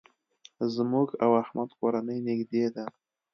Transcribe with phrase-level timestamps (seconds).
[0.75, 2.85] زموږ او احمد کورنۍ نېږدې ده.